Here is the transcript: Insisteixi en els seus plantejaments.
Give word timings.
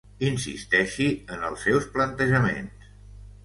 Insisteixi 0.27 1.11
en 1.37 1.45
els 1.51 1.67
seus 1.67 1.87
plantejaments. 1.95 2.93